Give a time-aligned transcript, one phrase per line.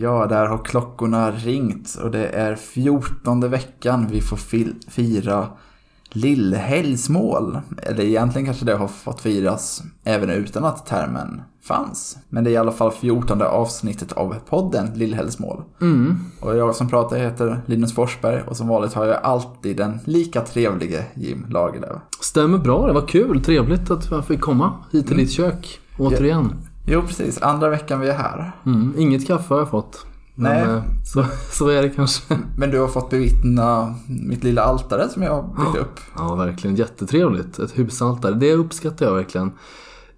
[0.00, 4.36] Ja, där har klockorna ringt och det är fjortonde veckan vi får
[4.90, 5.46] fira
[6.10, 7.58] lillhelgsmål.
[7.82, 12.18] Eller egentligen kanske det har fått firas även utan att termen fanns.
[12.28, 15.62] Men det är i alla fall fjortonde avsnittet av podden Lillhelgsmål.
[16.40, 20.40] Och jag som pratar heter Linus Forsberg och som vanligt har jag alltid den lika
[20.40, 22.02] trevlige Jim Lagerlöf.
[22.20, 23.44] Stämmer bra, det var kul.
[23.44, 25.80] Trevligt att jag fick komma hit till ditt kök.
[25.98, 26.67] Återigen.
[26.90, 27.42] Jo, precis.
[27.42, 28.52] Andra veckan vi är här.
[28.66, 30.06] Mm, inget kaffe har jag fått.
[30.34, 30.76] Men Nej.
[30.76, 32.38] eh, så, så är det kanske.
[32.56, 36.00] Men du har fått bevittna mitt lilla altare som jag har byggt upp.
[36.16, 37.58] Ja, verkligen jättetrevligt.
[37.58, 38.34] Ett husaltare.
[38.34, 39.52] Det uppskattar jag verkligen.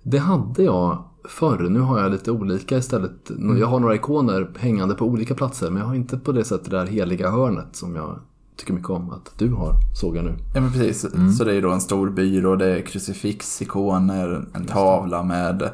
[0.02, 1.59] Det hade jag förr.
[1.70, 3.30] Nu har jag lite olika istället.
[3.59, 5.70] Jag har några ikoner hängande på olika platser.
[5.70, 8.19] Men jag har inte på det sättet det där heliga hörnet som jag
[8.56, 10.34] tycker mycket om att du har, såg jag nu.
[10.55, 11.06] Ja men precis,
[11.39, 15.70] så det är då en stor byrå, det är krucifix, ikoner, en tavla med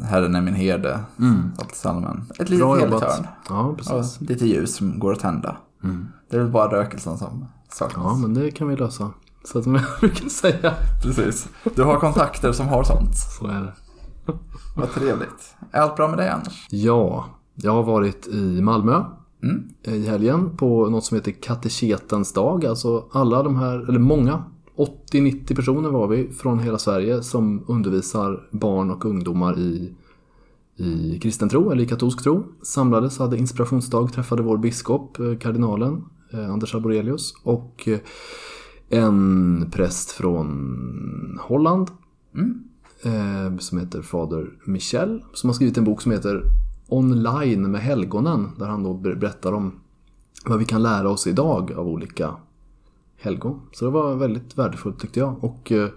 [0.00, 1.00] Herren är min herde,
[1.72, 2.24] salmen.
[2.38, 3.26] Ett litet heligt hörn.
[3.48, 4.20] Ja, Och precis.
[4.20, 5.56] lite ljus som går att tända.
[6.30, 8.04] Det är väl bara rökelsen som saknas.
[8.06, 9.10] Ja, men det kan vi lösa.
[9.44, 10.74] Så som jag brukar säga.
[11.02, 11.48] Precis.
[11.76, 13.16] Du har kontakter som har sånt.
[13.38, 13.72] Så är det.
[14.76, 15.54] Vad trevligt.
[15.72, 16.66] Är allt bra med dig annars?
[16.70, 19.04] Ja, jag har varit i Malmö
[19.42, 19.68] Mm.
[19.82, 22.66] i helgen på något som heter kateketens dag.
[22.66, 24.44] Alltså alla de här, eller många,
[24.76, 29.94] 80-90 personer var vi från hela Sverige som undervisar barn och ungdomar i,
[30.76, 32.44] i kristen tro eller i katolsk tro.
[32.62, 37.98] Samlades, hade inspirationsdag, träffade vår biskop, eh, kardinalen eh, Anders Arborelius och eh,
[38.88, 41.90] en präst från Holland
[42.34, 43.58] mm.
[43.60, 46.42] som heter Fader Michel som har skrivit en bok som heter
[46.88, 49.80] Online med helgonen där han då berättar om
[50.46, 52.36] vad vi kan lära oss idag av olika
[53.22, 53.60] helgon.
[53.72, 55.44] Så det var väldigt värdefullt tyckte jag.
[55.44, 55.88] Och eh,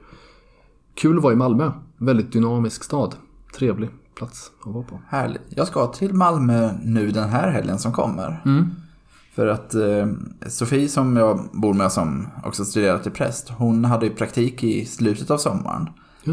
[0.94, 1.72] kul att vara i Malmö.
[1.98, 3.16] Väldigt dynamisk stad.
[3.58, 5.00] Trevlig plats att vara på.
[5.08, 5.42] Härligt.
[5.50, 8.42] Jag ska till Malmö nu den här helgen som kommer.
[9.36, 10.08] För att eh,
[10.48, 14.86] Sofie som jag bor med som också studerar till präst, hon hade ju praktik i
[14.86, 15.90] slutet av sommaren.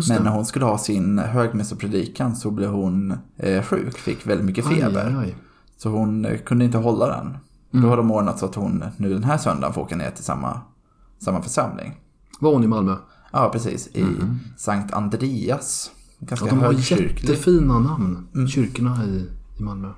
[0.09, 4.67] Men när hon skulle ha sin högmässopredikan så blev hon eh, sjuk, fick väldigt mycket
[4.67, 5.07] feber.
[5.07, 5.37] Aj, aj.
[5.77, 7.37] Så hon eh, kunde inte hålla den.
[7.83, 10.25] Då har de ordnat så att hon nu den här söndagen får åka ner till
[10.25, 10.61] samma,
[11.25, 12.01] samma församling.
[12.41, 12.97] Var hon i Malmö?
[13.33, 13.87] Ja, precis.
[13.89, 14.05] I
[14.57, 15.91] Sankt Andreas.
[16.19, 17.31] Ganska Ja, de har högkyrklig.
[17.31, 18.29] jättefina namn.
[18.49, 19.27] Kyrkorna i,
[19.59, 19.89] i Malmö.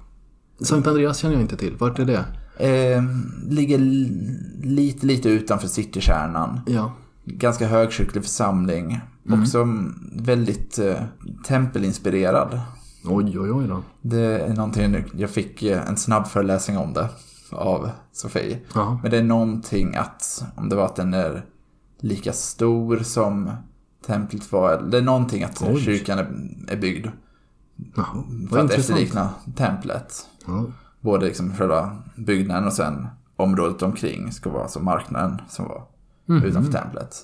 [0.61, 1.77] Sankt Andreas känner jag inte till.
[1.79, 2.25] Vart är det?
[2.69, 3.03] Eh,
[3.49, 3.79] ligger
[4.67, 6.61] lite, lite utanför citykärnan.
[6.67, 6.93] Ja.
[7.25, 9.01] Ganska högkyrklig församling.
[9.31, 10.97] Också mm, väldigt eh,
[11.47, 12.61] tempelinspirerad.
[13.05, 13.83] Oj, oj, oj då.
[14.03, 17.09] Det är någonting, jag fick eh, en snabb föreläsning om det
[17.55, 18.59] av Sofie.
[18.75, 18.99] Ja.
[19.03, 21.45] Men det är någonting att, om det var att den är
[21.99, 23.51] lika stor som
[24.07, 24.83] templet var.
[24.83, 25.81] Det är någonting att Oj.
[25.85, 26.27] kyrkan är,
[26.73, 27.07] är byggd
[27.97, 28.05] Ja,
[28.51, 30.27] för att efterlikna templet.
[30.47, 30.65] Ja.
[31.01, 33.07] Både liksom själva byggnaden och sen
[33.37, 35.83] området omkring ska vara alltså marknaden som var
[36.27, 36.43] Mhm.
[36.45, 37.17] utanför templet.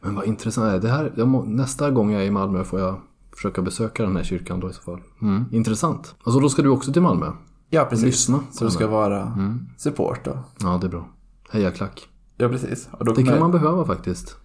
[0.00, 0.82] Men vad intressant.
[0.82, 3.00] Det här, må, nästa gång jag är i Malmö får jag
[3.36, 5.00] försöka besöka den här kyrkan då i så fall.
[5.22, 5.44] Mm.
[5.52, 6.14] Intressant.
[6.24, 7.30] Alltså då ska du också till Malmö?
[7.70, 8.04] Ja, precis.
[8.04, 8.40] Lyssna.
[8.52, 9.32] Så det ska vara
[9.76, 10.38] support då.
[10.60, 11.08] Ja, det är bra.
[11.50, 12.08] Heja klack.
[12.36, 12.88] Ja, precis.
[12.98, 14.36] Det kommer- kan man behöva faktiskt.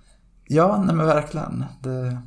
[0.47, 1.63] Ja, nej men verkligen.
[1.81, 2.17] Det...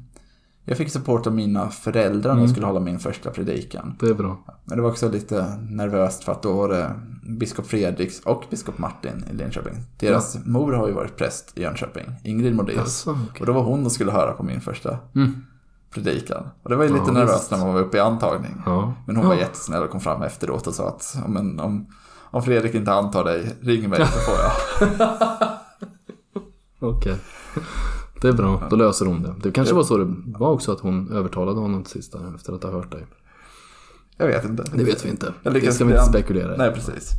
[0.65, 2.43] Jag fick support av mina föräldrar när Mm.
[2.43, 3.97] jag skulle hålla min första predikan.
[4.01, 4.45] Det är bra.
[4.65, 6.91] Men det var också lite nervöst för att då var det
[7.39, 9.75] biskop Fredriks och biskop Martin i Linköping.
[9.99, 13.07] Deras mor har ju varit präst i Jönköping, Ingrid Modéus.
[13.07, 13.41] Okej.
[13.41, 15.45] Och då var hon och skulle höra på min första Mm.
[15.95, 16.43] Predikan.
[16.63, 18.63] Och det var ju lite Ja, nervöst när man var uppe i antagning.
[18.67, 18.95] Ja.
[19.07, 21.87] Men hon var jättesnäll och kom fram efteråt och sa att "Ja, men om,
[22.31, 25.09] om Fredrik inte antar dig, ring mig så får jag.
[26.91, 27.17] Okej.
[28.21, 29.35] Det är bra, då löser hon det.
[29.43, 32.53] Det kanske var så det var också att hon övertalade honom till sist där, efter
[32.53, 33.07] att ha hört dig.
[34.17, 34.65] Jag vet inte.
[34.75, 35.33] Det vet vi inte.
[35.43, 36.59] Jag Det ska vi inte spekulera i.
[36.59, 37.11] Nej, precis.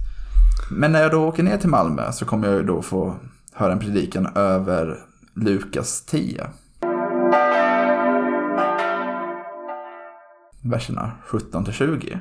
[0.72, 3.16] Men när jag då åker ner till Malmö så kommer jag ju då få
[3.54, 5.00] höra en predikan över
[5.34, 6.48] Lukas 10.
[10.64, 12.20] Verserna 17 till 20.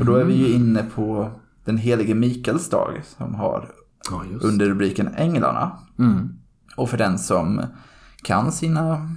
[0.00, 1.30] Och då är vi ju inne på
[1.64, 3.70] den helige Mikaels dag som har
[4.10, 5.78] Ja, under rubriken Änglarna.
[5.98, 6.28] mm.
[6.76, 7.62] Och för den som
[8.22, 9.10] kan sina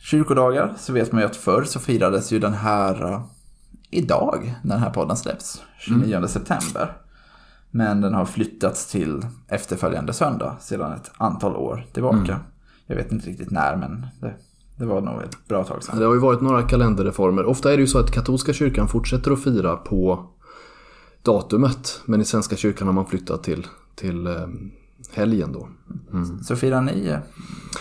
[0.00, 3.20] kyrkodagar så vet man ju att förr så firades ju den här uh,
[3.90, 6.96] idag, när den här podden släpps, 29 september.
[7.70, 12.40] Men den har flyttats till efterföljande söndag sedan ett antal år tillbaka.
[12.86, 14.34] Jag vet inte riktigt när, men det,
[14.76, 15.98] det var nog ett bra tag sedan.
[15.98, 17.44] Det har ju varit några kalenderreformer.
[17.44, 20.30] Ofta är det ju så att katolska kyrkan fortsätter att fira på
[21.22, 22.00] datumet.
[22.04, 24.32] Men i Svenska kyrkan har man flyttat till, till eh,
[25.12, 25.68] helgen då.
[26.42, 27.16] Så firar ni uh,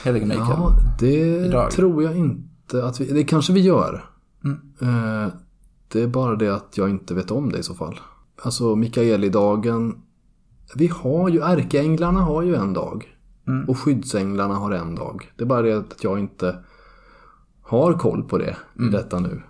[0.03, 0.47] helige Mikael?
[0.49, 1.71] Ja, det Idag.
[1.71, 3.05] tror jag inte att vi...
[3.05, 4.05] Det kanske vi gör.
[4.43, 4.59] Mm.
[4.81, 5.33] Eh,
[5.87, 7.99] Det är bara det att jag inte vet om det i så fall.
[8.41, 9.95] Alltså Mikaelidagen.
[10.75, 13.09] Vi har ju, ärkeänglarna har ju en dag.
[13.67, 15.31] Och skyddsänglarna har en dag.
[15.37, 16.55] Det är bara det att jag inte
[17.73, 19.41] har koll på det i detta nu.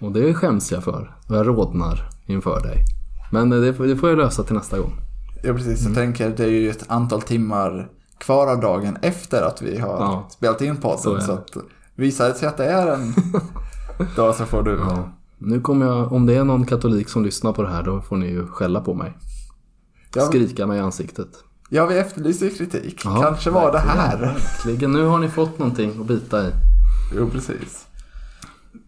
[0.00, 1.16] Och det skäms jag för.
[1.28, 2.84] Och jag rodnar inför dig.
[3.32, 4.92] Men det, det får jag lösa till nästa gång.
[5.42, 5.80] Ja, precis.
[5.80, 5.92] Mm.
[5.92, 7.88] Jag tänker, det är ju ett antal timmar
[8.18, 10.28] kvar av dagen efter att vi har Ja.
[10.30, 11.22] spelat in Så podden.
[11.22, 11.32] Så, det.
[11.32, 11.50] att
[11.94, 13.14] visar det sig att det är en
[14.16, 14.70] dag så får du...
[14.88, 15.08] Ja.
[15.38, 18.16] Nu kommer jag, om det är någon katolik som lyssnar på det här då får
[18.16, 19.12] ni ju skälla på mig.
[20.14, 21.28] Ja, Skrika mig i ansiktet.
[21.68, 23.02] ja vi efterlyser kritik.
[23.04, 24.18] Ja, Kanske var det här.
[24.18, 24.92] Verkligen.
[24.92, 26.50] Nu har ni fått någonting att bita i.
[27.16, 27.86] Jo, precis.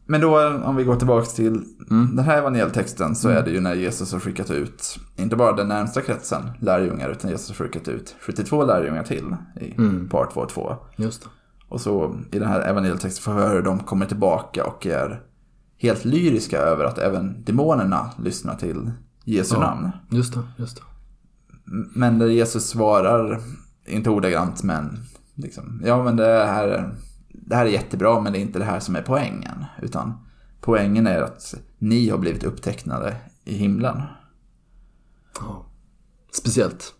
[0.07, 2.17] Men då om vi går tillbaka till Mm.
[2.17, 5.69] den här evangelietexten så är det ju när Jesus har skickat ut, inte bara den
[5.69, 10.09] närmsta kretsen lärjungar, utan Jesus har skickat ut 72 lärjungar till i Mm.
[10.09, 10.77] par 2 och 2.
[10.97, 11.29] Just det.
[11.69, 15.23] Och så i den här evangelietexten får vi höra hur de kommer tillbaka och är
[15.79, 18.91] helt lyriska över att även demonerna lyssnar till
[19.25, 19.61] Jesu Ja.
[19.61, 19.91] namn.
[20.11, 20.41] Just det.
[20.57, 20.83] Just det.
[21.95, 23.41] Men där Jesus svarar,
[23.87, 24.99] inte ordagrant men
[25.35, 26.91] liksom, ja men det här,
[27.33, 29.65] det här är jättebra men det är inte det här som är poängen.
[29.83, 30.15] Utan
[30.61, 34.03] poängen är att ni har blivit upptecknade i himlen.
[35.41, 35.67] Ja.
[36.33, 36.95] Speciellt.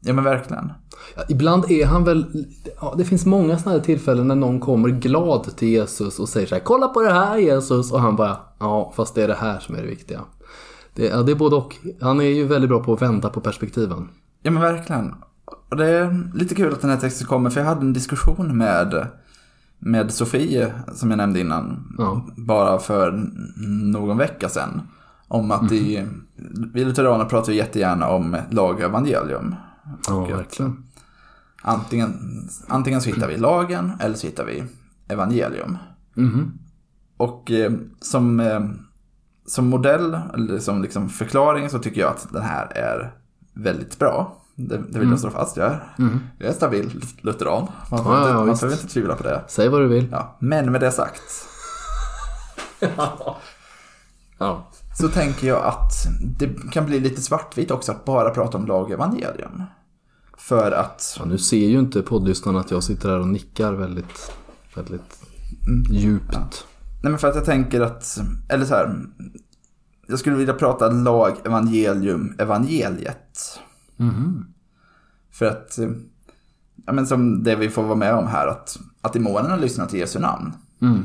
[0.00, 0.72] Ja men verkligen.
[1.16, 2.46] Ja, ibland är han väl...
[2.80, 6.46] Ja, det finns många sådana här tillfällen när någon kommer glad till Jesus och säger
[6.46, 7.92] så här Kolla på det här Jesus!
[7.92, 10.20] Och han bara Ja, fast det är det här som är det viktiga.
[10.94, 11.76] Det, ja, det är både och.
[12.00, 14.08] Han är ju väldigt bra på att vända på perspektiven.
[14.42, 15.14] Ja men verkligen.
[15.70, 18.58] Och det är lite kul att den här texten kommer för jag hade en diskussion
[18.58, 19.06] med,
[19.80, 21.94] med Sofie som jag nämnde innan.
[21.98, 22.26] Ja.
[22.36, 23.30] Bara för
[23.92, 24.80] någon vecka sedan.
[25.28, 26.06] Om att i,
[26.74, 29.54] vi lutheraner pratar ju jättegärna om lag och evangelium.
[30.08, 30.84] Ja, verkligen.
[31.62, 32.12] Antingen,
[32.68, 34.64] antingen så hittar vi lagen eller så hittar vi
[35.08, 35.78] evangelium.
[36.14, 36.52] Mhm.
[37.16, 38.60] Och eh, som, eh,
[39.46, 43.12] som modell, eller som liksom förklaring så tycker jag att den här är
[43.54, 44.39] väldigt bra.
[44.68, 45.56] Det, det vill jag slå fast.
[45.56, 45.94] Jag är,
[46.38, 47.66] jag är stabil lutheran.
[47.90, 49.44] Man, får Ja, inte, ja, man behöver inte tvivla på det.
[49.48, 50.08] Säg vad du vill.
[50.12, 51.22] Ja, men med det sagt
[54.38, 54.70] Ja.
[54.98, 55.92] så tänker jag att
[56.38, 59.62] det kan bli lite svartvitt också att bara prata om lag evangelium.
[60.38, 64.32] För att Ja, nu ser ju inte poddlyssnarna att jag sitter här och nickar väldigt,
[64.74, 65.22] väldigt
[65.90, 66.64] djupt.
[67.02, 68.18] Nej men för att jag tänker att,
[68.48, 69.00] eller så här.
[70.06, 73.60] Jag skulle vilja prata lag, evangelium, evangeliet.
[75.32, 75.88] För att, eh,
[76.86, 79.98] ja men som det vi får vara med om här, att, att demonerna lyssnar till
[79.98, 80.52] Jesu namn.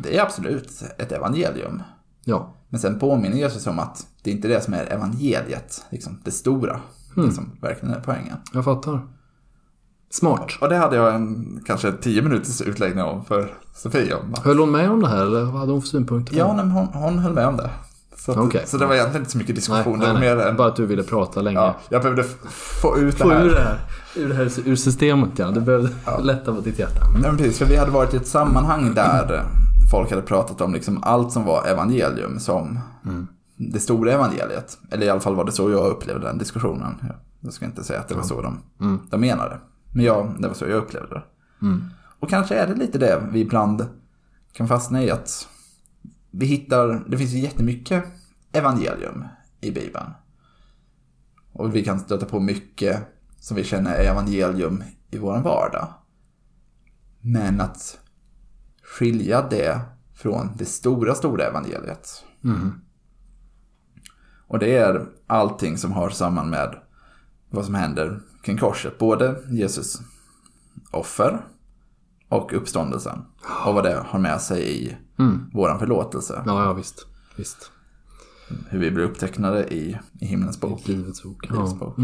[0.03, 1.81] Det är absolut ett evangelium.
[2.23, 2.53] Ja.
[2.69, 6.31] Men sen påminner Jesus om att det är inte det som är evangeliet, liksom det
[6.31, 6.79] stora.
[7.15, 8.37] Det som verkligen är poängen.
[8.53, 9.07] Jag fattar.
[10.09, 10.51] Smart.
[10.61, 14.33] Och det hade jag en kanske tio minuters utläggning om för Sofie om.
[14.43, 16.33] Höll hon med om det här eller vad hade hon för synpunkter?
[16.33, 16.69] på Ja, det?
[16.69, 17.69] hon, hon höll med om det.
[18.17, 18.63] Så, att, Okej.
[18.67, 19.99] så det var egentligen inte så mycket diskussion.
[19.99, 20.19] nej, nej.
[20.21, 21.57] mer en, Bara att du ville prata länge.
[21.59, 23.45] ja, jag behövde få ut Få det här.
[23.45, 23.79] ur det här.
[24.15, 25.51] Ur det här ur systemet ja.
[25.51, 25.89] Du behövde
[26.21, 26.99] lätta på ditt hjärta.
[27.13, 29.43] Ja, men precis, för vi hade varit i ett sammanhang där
[29.91, 32.79] folk hade pratat om liksom allt som var evangelium som
[33.57, 34.77] det stora evangeliet.
[34.91, 36.95] Eller i alla fall var det så jag upplevde den diskussionen.
[37.01, 38.57] Jag- Jag ska inte säga att det var så de,
[39.11, 39.57] de menade.
[39.93, 41.23] Men ja, det var så jag upplevde det.
[42.19, 43.85] Och kanske är det lite det vi ibland
[44.53, 45.47] kan fastna i att
[46.37, 48.03] vi hittar, det finns ju jättemycket
[48.51, 49.25] evangelium
[49.61, 50.11] i Bibeln.
[51.51, 53.07] Och vi kan stöta på mycket
[53.39, 55.87] som vi känner är evangelium i vår vardag.
[57.21, 57.99] Men att
[58.83, 59.81] skilja det
[60.13, 62.23] från det stora, stora evangeliet.
[64.47, 66.75] Och det är allting som har samman med
[67.49, 68.97] vad som händer kring korset.
[68.97, 70.01] Både Jesus
[70.91, 71.45] offer
[72.29, 73.25] och uppståndelsen.
[73.65, 74.97] Och vad det har med sig i
[75.53, 76.43] våran förlåtelse.
[76.45, 77.07] Ja, ja visst.
[77.35, 77.71] Visst.
[78.69, 80.87] Hur vi blir upptecknade i, i himlens bok.
[80.87, 81.49] Livets bok.
[81.49, 81.85] Livets Ja.
[81.85, 81.95] bok.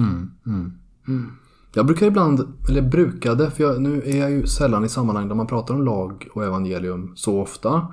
[1.74, 5.36] Jag brukar ibland, eller brukade, för jag, nu är jag ju sällan i sammanhang där
[5.36, 7.88] man pratar om lag och evangelium så ofta.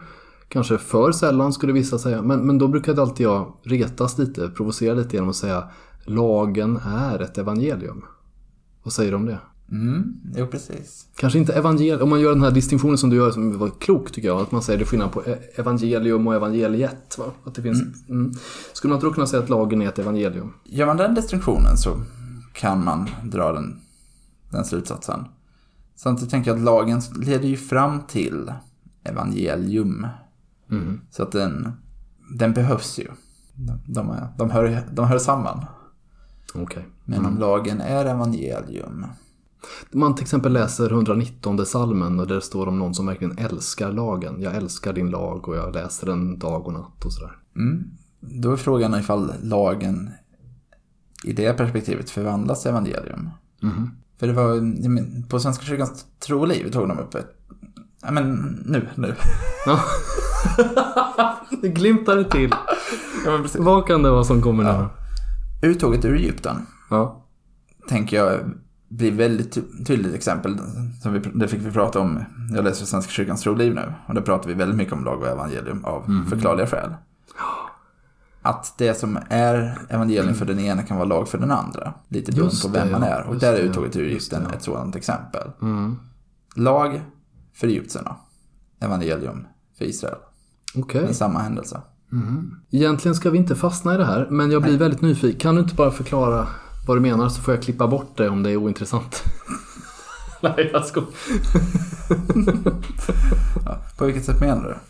[0.48, 4.94] Kanske för sällan skulle vissa säga, men, men då brukade alltid jag retas lite, provocera
[4.94, 5.68] lite genom att säga
[6.04, 8.04] lagen är ett evangelium.
[8.82, 9.38] Vad säger du om det?
[9.70, 11.06] Mm, jo precis.
[11.16, 14.12] Kanske inte evangelium, om man gör den här distinktionen som du gör som var klok
[14.12, 17.18] tycker jag, att man säger det skillnad på e- evangelium och evangeliet.
[17.18, 17.24] Va?
[17.44, 18.32] Att det finns, mm.
[18.72, 20.52] Skulle man då kunna säga att lagen är ett evangelium?
[20.64, 21.96] Gör man den distinktionen så
[22.52, 23.80] kan man dra den,
[24.50, 25.24] den slutsatsen.
[25.96, 28.52] Samtidigt tänker jag att lagen leder ju fram till
[29.04, 30.06] evangelium.
[31.10, 31.72] Så att den,
[32.38, 33.08] den behövs ju.
[33.54, 35.64] De, de, är- de, hör, de hör samman.
[36.54, 36.86] Okej.
[37.04, 39.06] Men om lagen är evangelium.
[39.92, 44.42] Man till exempel läser 119 salmen och där står om någon som verkligen älskar lagen.
[44.42, 47.36] Jag älskar din lag och jag läser den dag och natt och sådär.
[48.20, 50.10] Då är frågan ifall lagen
[51.24, 53.30] i det perspektivet förvandlas till evangelium.
[54.18, 57.36] För det var, på Svenska kyrkans tro och liv tog de upp ett,
[58.02, 58.34] ja men
[58.66, 59.14] nu, nu.
[59.66, 59.80] Ja.
[61.62, 62.54] det glimtar till.
[63.24, 63.44] Ja.
[63.58, 64.88] Vad kan det vara som kommer nu?
[65.68, 66.56] Uttåget ur Egypten,
[66.90, 67.24] Ja.
[67.88, 68.40] tänker jag,
[68.88, 70.58] blir väldigt ty- tydligt exempel.
[71.02, 73.92] Som vi, det fick vi prata om, jag läser Svenska kyrkans tro och liv nu.
[74.06, 76.94] Och där pratar vi väldigt mycket om lag och evangelium av förklarliga skäl.
[78.42, 81.94] Att det som är evangelium för den ena kan vara lag för den andra.
[82.08, 83.22] Lite beroende på vem man är.
[83.22, 85.50] Och där är det, uttåget ur Egypten ett sådant exempel.
[85.62, 85.96] Mm.
[86.56, 87.02] Lag
[87.54, 88.16] för egyptierna.
[88.80, 89.46] Evangelium
[89.78, 90.18] för Israel.
[90.74, 91.02] Okej.
[91.04, 91.80] Men samma händelse.
[92.70, 95.40] Egentligen ska vi inte fastna i det här, men jag blir väldigt nyfiken.
[95.40, 96.46] Kan du inte bara förklara
[96.88, 99.24] vad du menar så får jag klippa bort det om det är ointressant.
[100.40, 101.08] Nej, jag skojar.
[103.64, 104.80] Ja, på vilket sätt menar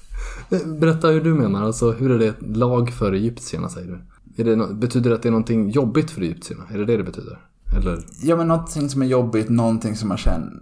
[0.48, 0.64] du?
[0.64, 4.42] Berätta hur du menar, alltså hur är det ett lag för egyptierna säger du?
[4.42, 6.64] Är det betyder det att det är någonting jobbigt för egyptierna?
[6.70, 7.38] Är det det det betyder?
[7.76, 7.98] Eller?
[8.22, 10.52] Ja men någonting som är jobbigt, någonting som man känner...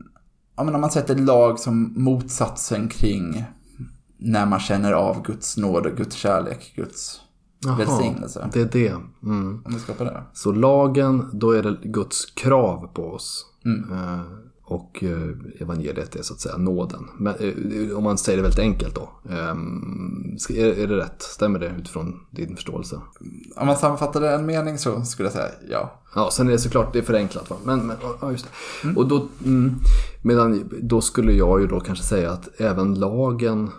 [0.56, 3.44] Ja men om man sätter lag som motsatsen kring
[4.18, 7.20] när man känner av Guds nåd och Guds kärlek, Guds
[7.78, 8.50] välsignelse.
[8.52, 8.94] det är det.
[9.22, 9.62] Mm.
[9.64, 10.22] Om vi ska på det.
[10.32, 13.46] Så lagen, då är det Guds krav på oss.
[13.64, 13.92] Mm.
[13.92, 14.20] Eh,
[14.68, 17.06] och eh, evangeliet är så att säga nåden.
[17.18, 19.08] Men, eh, om man säger det väldigt enkelt då.
[19.30, 21.22] Ehm, är, det rätt?
[21.22, 23.00] Stämmer det utifrån din förståelse?
[23.56, 26.00] Om man sammanfattade en mening så skulle jag säga ja.
[26.14, 27.50] Ja, sen är det såklart det är förenklat.
[27.50, 27.56] Va?
[27.64, 28.46] Men, men ja, just
[28.82, 28.94] det.
[28.96, 29.74] Och då, mm,
[30.22, 33.70] medan, då skulle jag ju då kanske säga att även lagen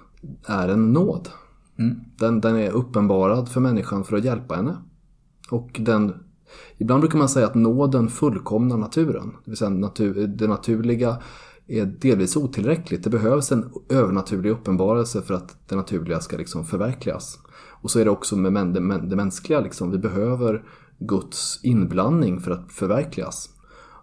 [0.46, 1.30] är en nåd.
[1.80, 2.00] Mm.
[2.20, 4.78] Den, den är uppenbarad för människan för att hjälpa henne.
[5.52, 6.14] Och den,
[6.78, 9.36] ibland brukar man säga att nåden fullkomnar naturen.
[9.46, 11.18] Det vill säga natur, det naturliga
[11.68, 13.04] är delvis otillräckligt.
[13.04, 17.40] Det behövs en övernaturlig uppenbarelse för att det naturliga ska liksom förverkligas.
[17.82, 19.60] Och så är det också med det, det mänskliga.
[19.60, 19.92] Liksom.
[19.92, 20.64] Vi behöver
[21.00, 23.50] Guds inblandning för att förverkligas.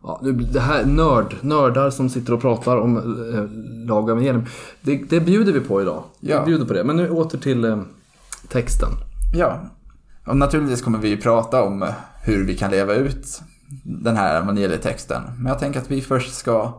[0.06, 0.20] Ja,
[0.52, 4.44] det här nörd, nördar som sitter och pratar om eh, lag och evangelium.
[4.82, 6.02] Det, det bjuder vi på idag.
[6.20, 6.40] Ja.
[6.40, 6.84] Vi bjuder på det.
[6.84, 7.78] Men nu åter till eh,
[8.48, 8.88] texten.
[9.34, 9.58] Ja.
[10.26, 11.88] Och naturligtvis kommer vi prata om eh,
[12.22, 13.40] hur vi kan leva ut
[13.82, 15.22] den här evangelietexten.
[15.36, 16.72] Men jag tänker att vi först ska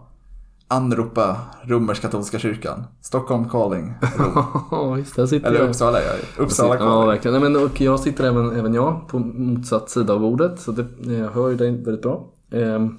[0.67, 2.83] anropa romersk-katolska kyrkan.
[3.01, 3.93] Stockholm calling.
[4.17, 4.43] Rom.
[4.71, 5.21] Ja, just det.
[5.21, 5.69] Här sitter Eller jag.
[5.69, 6.11] Uppsala, ja.
[6.37, 7.07] Uppsala Ja, calling.
[7.07, 7.41] verkligen.
[7.41, 10.59] Nej, men, och jag sitter även, även jag på motsatt sida av bordet.
[10.59, 12.25] Så det, jag hör ju dig väldigt bra.
[12.51, 12.97] Ehm.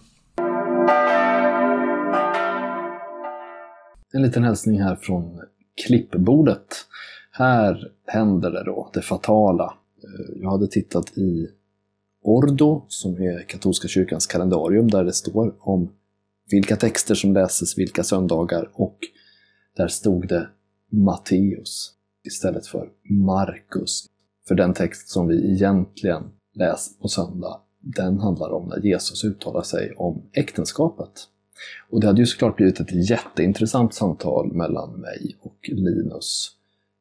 [4.17, 5.41] En liten hälsning här från
[5.87, 6.67] klippbordet.
[7.31, 9.65] Här händer det då, det fatala.
[9.65, 11.49] Eh, jag hade tittat i
[12.23, 15.93] Ordo, som är katolska kyrkans kalendarium, där det står om
[16.51, 18.99] vilka texter som läses vilka söndagar och
[19.77, 20.49] där stod det
[20.93, 21.93] Matteus
[22.25, 24.07] istället för Markus.
[24.49, 26.23] För den text som vi egentligen
[26.55, 31.29] läser på söndag, den handlar om när Jesus uttalar sig om äktenskapet.
[31.91, 36.57] Och det hade ju såklart blivit ett jätteintressant samtal mellan mig och Linus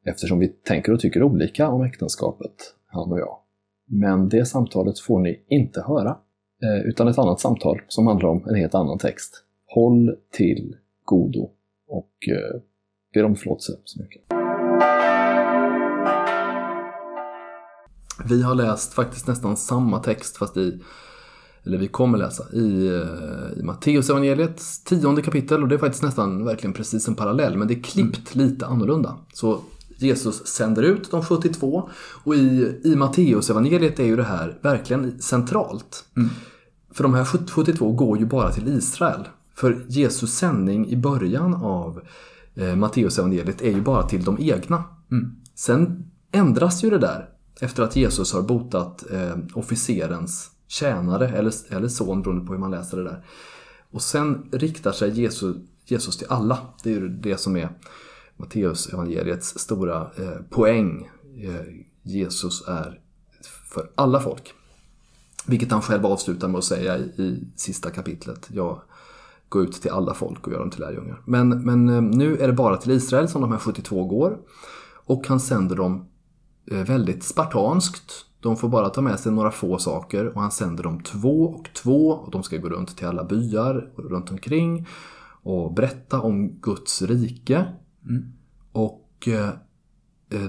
[0.06, 3.38] eftersom vi tänker och tycker olika om äktenskapet, han och jag.
[3.88, 6.18] Men det samtalet får ni inte höra,
[6.62, 9.42] eh, utan ett annat samtal som handlar om en helt annan text.
[9.66, 11.50] Håll till godo
[11.88, 12.60] och eh,
[13.14, 14.22] ber om förlåtelse så mycket.
[18.28, 20.80] Vi har läst faktiskt nästan samma text fast i,
[21.66, 26.02] eller vi kommer läsa, i, eh, i Matteus evangeliets tionde kapitel och det är faktiskt
[26.02, 29.16] nästan verkligen precis en parallell men det är klippt lite annorlunda.
[29.32, 29.60] Så
[29.98, 31.90] Jesus sänder ut de 72
[32.24, 36.04] och i, i Matteus evangeliet är ju det här verkligen centralt.
[36.92, 39.28] För de här 72 går ju bara till Israel.
[39.54, 42.00] För Jesus sändning i början av
[42.54, 44.84] eh, Matteus evangeliet är ju bara till de egna.
[45.54, 47.28] Sen ändras ju det där
[47.60, 52.70] efter att Jesus har botat eh, officerens tjänare eller, eller son beroende på hur man
[52.70, 53.24] läser det där.
[53.90, 56.58] Och sen riktar sig Jesus, Jesus till alla.
[56.82, 57.68] Det är ju det som är
[58.36, 61.10] Matteus evangeliets stora eh, poäng.
[61.42, 63.00] Eh, Jesus är
[63.72, 64.54] för alla folk.
[65.46, 68.48] Vilket han själv avslutar med att säga i, i sista kapitlet.
[68.50, 68.80] Jag
[69.48, 71.20] går ut till alla folk och gör dem till lärjungar.
[71.24, 74.38] Men, men eh, nu är det bara till Israel som de här 72 går.
[75.06, 76.08] Och han sänder dem
[76.70, 78.25] eh, väldigt spartanskt.
[78.46, 81.68] De får bara ta med sig några få saker och han sänder dem två och
[81.74, 84.86] två och de ska gå runt till alla byar runt omkring
[85.42, 87.66] och berätta om Guds rike.
[88.72, 89.48] Och eh,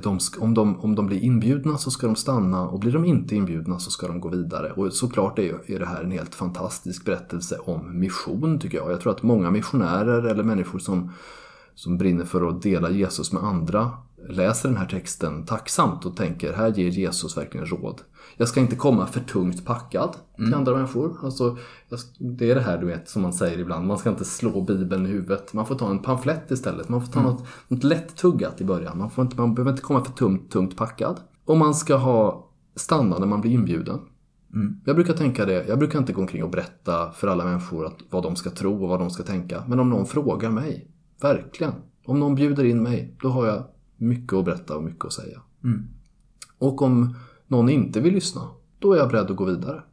[0.02, 3.06] de, sk- om, de, om de blir inbjudna så ska de stanna och blir de
[3.06, 4.72] inte inbjudna så ska de gå vidare.
[4.72, 8.92] Och såklart är, är det här en helt fantastisk berättelse om mission tycker jag.
[8.92, 11.12] Jag tror att många missionärer eller människor som,
[11.76, 13.92] som brinner för att dela Jesus med andra
[14.30, 18.02] läser den här texten tacksamt och tänker här ger Jesus verkligen råd.
[18.38, 21.18] Jag ska inte komma för tungt packad till andra människor.
[21.24, 21.58] Alltså,
[22.20, 23.88] det är det här du vet som man säger ibland.
[23.88, 25.54] Man ska inte slå bibeln i huvudet.
[25.54, 26.90] Man får ta en pamflett istället.
[26.90, 28.98] Man får ta något, något lätt tuggat i början.
[28.98, 31.20] Man, får inte, man behöver inte komma för tungt, tungt packad.
[31.46, 34.00] Och man ska ha stanna när man blir inbjuden.
[34.86, 35.68] Jag brukar tänka det.
[35.68, 38.84] Jag brukar inte gå omkring och berätta för alla människor att, vad de ska tro
[38.84, 39.64] och vad de ska tänka.
[39.68, 41.74] Men om någon frågar mig, verkligen.
[42.06, 43.64] Om någon bjuder in mig, då har jag
[43.98, 45.42] mycket att berätta och mycket att säga.
[46.58, 47.16] Och om
[47.48, 48.42] någon inte vill lyssna,
[48.80, 49.84] då är jag beredd att gå vidare.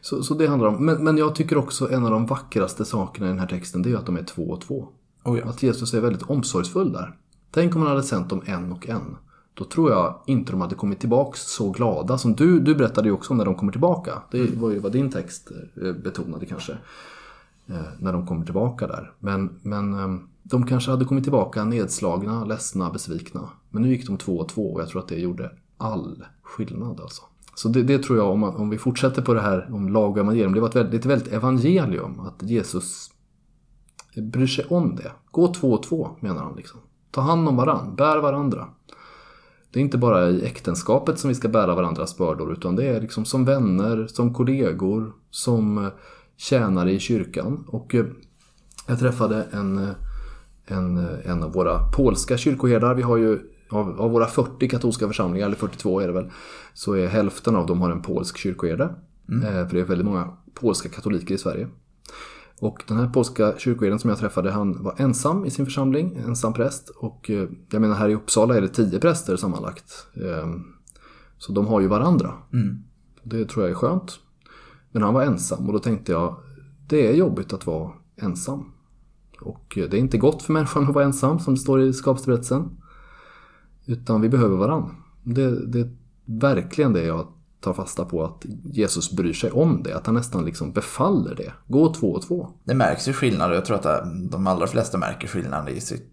[0.00, 0.84] Så, så det handlar om.
[0.86, 3.92] Men, men jag tycker också en av de vackraste sakerna i den här texten, det
[3.92, 4.88] är att de är två och två.
[5.24, 5.48] Oh ja.
[5.48, 7.16] Att Jesus är väldigt omsorgsfull där.
[7.50, 9.16] Tänk om han hade sänt dem en och en.
[9.54, 13.14] Då tror jag inte de hade kommit tillbaks så glada som du, du berättade ju
[13.14, 14.22] också om när de kommer tillbaka.
[14.30, 15.50] Det var ju vad din text
[15.82, 16.72] eh, betonade kanske.
[17.66, 19.12] Eh, När de kommer tillbaka där.
[19.18, 23.48] Men, men eh, de kanske hade kommit tillbaka nedslagna, ledsna, besvikna.
[23.70, 27.00] Men nu gick de två och två och jag tror att det gjorde all skillnad
[27.00, 27.22] alltså.
[27.54, 30.10] Så det, det tror jag, om, man, om vi fortsätter på det här om lag
[30.10, 30.54] och evangelium.
[30.54, 33.10] Det var ett väldigt, ett väldigt evangelium att Jesus
[34.16, 35.12] bryr sig om det.
[35.30, 36.80] Gå två och två menar han liksom.
[37.10, 38.68] Ta hand om varann, bär varandra.
[39.72, 43.00] Det är inte bara i äktenskapet som vi ska bära varandras bördor utan det är
[43.00, 45.92] liksom som vänner, som kollegor, som eh,
[46.36, 47.64] tjänare i kyrkan.
[47.68, 48.06] Och eh,
[48.88, 49.90] jag träffade en, eh,
[50.66, 52.94] en, en av våra polska kyrkoherdar.
[52.94, 53.38] Vi har ju
[53.70, 56.30] av, av våra 40 katolska församlingar, eller 42 är det väl,
[56.74, 58.84] så är hälften av dem har en polsk kyrkoherde.
[59.44, 61.68] Eh, För det är väldigt många polska katoliker i Sverige.
[62.60, 66.52] Och den här polska kyrkoherden som jag träffade, han var ensam i sin församling, ensam
[66.52, 66.88] präst.
[66.88, 70.06] Och eh, jag menar här i Uppsala är det tio präster sammanlagt.
[70.14, 70.50] Eh,
[71.38, 72.32] Så de har ju varandra.
[73.22, 74.18] Det tror jag är skönt.
[74.92, 76.36] Men han var ensam och då tänkte jag,
[76.88, 78.72] det är jobbigt att vara ensam.
[79.40, 81.92] Och eh, det är inte gott för människan att vara ensam, som det står i
[81.92, 82.70] skapsberättelsen.
[83.86, 84.90] Utan vi behöver varandra.
[85.22, 87.26] Det, det är verkligen det jag
[87.60, 89.96] tar fasta på, att Jesus bryr sig om det.
[89.96, 91.52] Att han nästan liksom befaller det.
[91.66, 92.48] Gå två och två.
[92.64, 96.12] Det märks ju skillnad jag tror att de allra flesta märker skillnad i, sitt,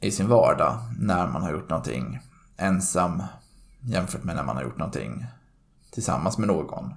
[0.00, 2.18] i sin vardag när man har gjort någonting
[2.56, 3.22] ensam
[3.80, 5.26] jämfört med när man har gjort någonting
[5.90, 6.90] tillsammans med någon.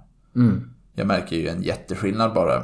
[0.94, 2.64] Jag märker ju en jätteskillnad bara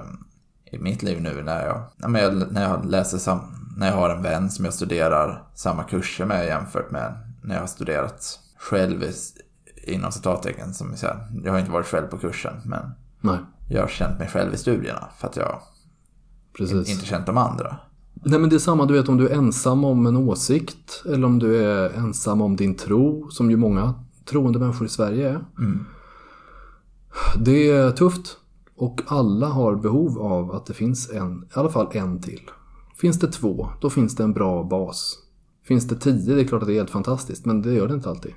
[0.72, 3.40] i mitt liv nu när jag, ja, men jag, när jag läser sam,
[3.78, 7.62] när jag har en vän som jag studerar samma kurser med jämfört med när jag
[7.62, 9.12] har studerat själv i,
[9.88, 10.74] inom citattecken.
[10.74, 13.38] Som jag, säger, jag har inte varit själv på kursen men Nej,
[13.70, 15.62] jag har känt mig själv i studierna för att jag
[16.58, 16.90] precis.
[16.90, 17.76] inte känt de andra.
[18.14, 21.28] Nej men det är samma, du vet om du är ensam om en åsikt eller
[21.28, 23.94] om du är ensam om din tro, som ju många
[24.26, 25.40] troende människor i Sverige är.
[27.38, 28.38] Det är tufft
[28.78, 32.42] och alla har behov av att det finns en, i alla fall en till.
[32.96, 35.18] Finns det två, då finns det en bra bas.
[35.68, 37.94] Finns det tio, det är klart att det är helt fantastiskt, men det gör det
[37.94, 38.34] inte alltid.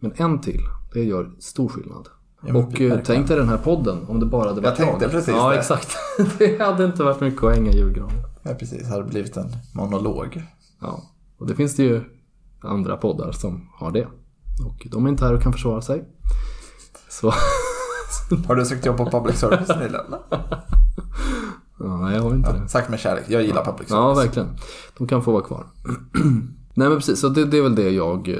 [0.00, 0.60] Men en till,
[0.92, 2.08] det gör stor skillnad.
[2.40, 5.04] men och eh, tänk dig den här podden, om det bara hade varit Jag tänkte
[5.04, 5.10] jag.
[5.12, 5.58] precis Ja, det.
[5.58, 5.88] exakt.
[6.38, 8.22] det hade inte varit mycket att hänga i julgranen.
[8.42, 8.88] Ja, precis.
[8.88, 10.42] Hade blivit en monolog.
[10.80, 11.02] Ja,
[11.38, 12.02] och det finns det ju
[12.60, 14.06] andra poddar som har det.
[14.66, 16.04] Och de är inte här och kan försvara sig.
[17.08, 17.32] Så,
[18.48, 20.14] Har du sökt jobb på public service nyligen?
[21.78, 22.68] ja, nej jag har inte det.
[22.68, 23.24] Sagt med kärlek.
[23.28, 23.90] Jag gillar public service.
[23.90, 24.48] Ja, verkligen.
[24.98, 25.66] De kan få vara kvar.
[26.74, 28.36] nej men precis, så det, det är väl det jag eh,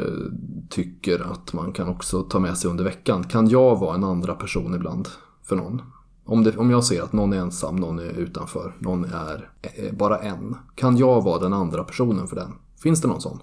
[0.70, 3.24] tycker att man kan också ta med sig under veckan.
[3.24, 5.08] Kan jag vara en andra person ibland
[5.42, 5.82] för någon?
[6.24, 9.92] Om, det, om jag ser att någon är ensam, någon är utanför, någon är eh,
[9.92, 10.56] bara en.
[10.74, 12.52] Kan jag vara den andra personen för den?
[12.82, 13.38] Finns det någon sån?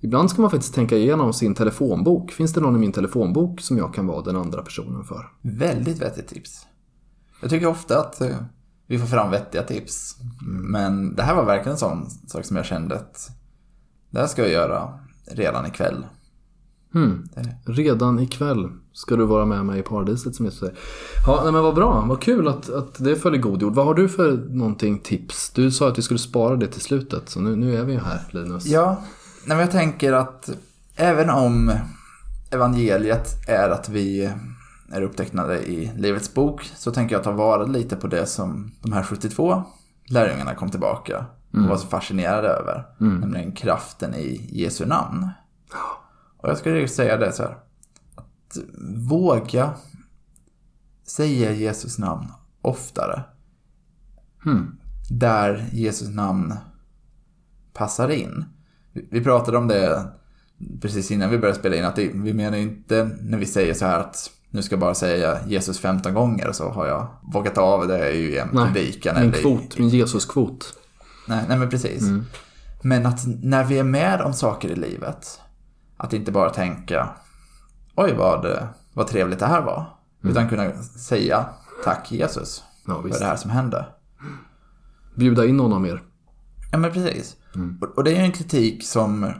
[0.00, 2.30] Ibland ska man faktiskt tänka igenom sin telefonbok.
[2.32, 5.28] Finns det någon i min telefonbok som jag kan vara den andra personen för?
[5.42, 6.66] Väldigt vettigt tips.
[7.40, 8.36] Jag tycker ofta att eh,
[8.86, 10.16] vi får fram vettiga tips.
[10.46, 13.28] Men det här var verkligen en sån sak som jag kände att
[14.10, 16.06] det här ska jag göra redan ikväll.
[17.34, 20.74] Det- Redan ikväll ska du vara med mig i paradiset som Jesus säger.
[21.26, 22.04] Ja, nej, men vad bra.
[22.08, 23.74] Vad kul att, att det följer god jord.
[23.74, 25.50] Vad har du för någonting tips?
[25.54, 27.98] Du sa att vi skulle spara det till slutet, så nu, nu är vi ju
[27.98, 28.66] här Linus.
[28.66, 29.02] Ja,
[29.46, 30.50] nej, men jag tänker att
[30.96, 31.72] även om
[32.50, 34.32] evangeliet är att vi
[34.92, 38.92] är upptecknade i Livets bok så tänker jag ta vara lite på det som de
[38.92, 39.62] här 72
[40.08, 42.86] lärjungarna kom tillbaka och var så fascinerade över.
[43.20, 45.28] Nämligen kraften i Jesu namn.
[46.36, 47.58] Och jag skulle säga det så här.
[48.14, 48.56] Att
[49.10, 49.74] våga
[51.06, 52.26] säga Jesus namn
[52.62, 53.22] oftare.
[55.10, 56.54] Där Jesus namn
[57.72, 58.44] passar in.
[58.92, 60.04] Vi- pratade om det
[60.80, 64.00] precis innan vi började spela in, att vi menar inte när vi säger så här
[64.00, 68.12] att nu ska jag bara säga Jesus 15 gånger så har jag vågat av det
[68.12, 69.14] ju i en Nej, predikan.
[69.14, 70.74] min eller kvot, min Jesus-kvot.
[71.28, 72.02] Nej, nej men precis.
[72.82, 75.40] Men att när vi är med om saker i livet,
[75.96, 77.08] att inte bara tänka
[77.96, 78.58] oj vad,
[78.92, 79.86] vad trevligt det här var.
[80.22, 81.46] Utan kunna säga
[81.84, 83.86] tack Jesus Ja, för det här som hände.
[85.14, 86.02] Bjuda in honom mer.
[86.72, 87.36] Ja men precis.
[87.80, 89.32] Och, och det är en kritik som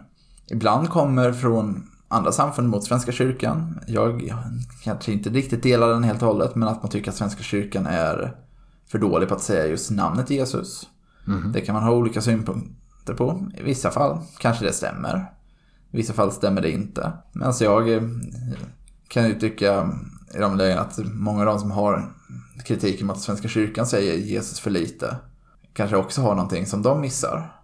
[0.51, 3.81] ibland kommer från andra samfund mot Svenska kyrkan.
[3.87, 4.35] Jag
[4.85, 7.87] kanske inte riktigt delar den helt och hållet, men att man tycker att Svenska kyrkan
[7.87, 8.37] är
[8.91, 10.89] för dålig på att säga just namnet Jesus.
[11.53, 13.47] Det kan man ha olika synpunkter på.
[13.59, 15.33] I vissa fall kanske det stämmer.
[15.91, 17.13] I vissa fall stämmer det inte.
[17.33, 18.03] Men alltså jag eh,
[19.09, 19.91] kan ju tycka
[20.35, 22.13] i de lägen att många av de som har
[22.65, 25.17] kritiken mot att Svenska kyrkan säger Jesus för lite
[25.73, 27.60] kanske också har någonting som de missar.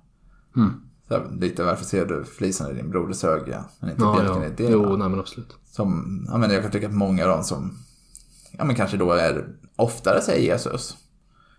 [1.09, 4.43] Så här, lite varför ser du flisen i din broders öga men inte Ja, bjälken
[4.43, 4.49] ja.
[4.49, 4.71] i din?
[4.73, 5.57] Jo, nej men absolut.
[5.71, 7.79] Som, ja, men jag kan tycka att många av dem som
[8.59, 10.97] ja, men kanske då är oftare säger Jesus.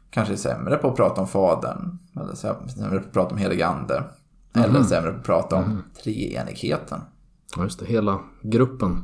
[0.10, 1.98] Kanske är sämre på att prata om Fadern.
[2.16, 4.04] Eller sämre på att prata om helig ande.
[4.54, 7.02] Eller sämre på att prata om treenigheten.
[7.56, 7.86] Ja, just det.
[7.86, 9.04] Hela gruppen.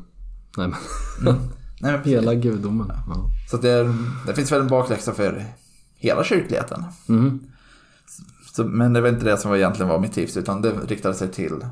[0.57, 1.35] Nej men,
[1.81, 2.87] Nej, men hela gudomen.
[2.89, 3.29] Ja.
[3.51, 3.95] Så det, är,
[4.27, 5.45] det finns väl en bakläxa för
[5.95, 6.83] hela kyrkligheten.
[7.07, 7.39] Mhm.
[8.55, 11.13] Så, men det var inte det som var egentligen var mitt tips, utan det riktade
[11.13, 11.65] sig till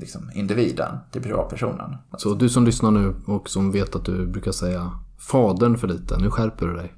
[0.00, 1.96] liksom, individen, till privatpersonen.
[2.18, 6.18] Så du som lyssnar nu och som vet att du brukar säga Fadern för lite,
[6.18, 6.92] nu skärper du dig.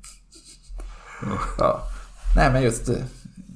[1.58, 1.80] Ja.
[2.36, 2.96] Nej, men just eh,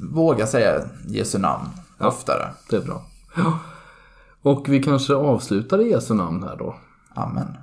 [0.01, 2.49] våga säga Jesu namn oftare.
[2.71, 3.03] Det är bra.
[3.37, 3.59] Ja.
[4.43, 6.77] Och vi kanske avslutar i Jesu namn här då.
[7.15, 7.57] Amen.